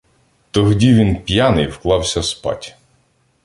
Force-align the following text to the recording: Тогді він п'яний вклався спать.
Тогді 0.51 0.93
він 0.93 1.15
п'яний 1.21 1.67
вклався 1.67 2.23
спать. 2.23 2.77